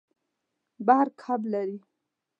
[0.85, 1.77] بحر کب لري.